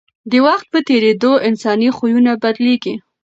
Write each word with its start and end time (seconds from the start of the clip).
د 0.31 0.33
وخت 0.45 0.65
په 0.73 0.79
تېرېدو 0.89 1.31
انساني 1.47 1.89
خویونه 1.97 2.31
بدلېږي. 2.43 2.95